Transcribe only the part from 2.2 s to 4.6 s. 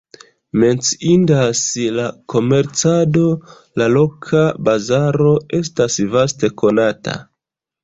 komercado, la loka